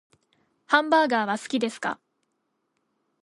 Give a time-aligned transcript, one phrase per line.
[0.65, 1.99] ハンバーガーは好きですか？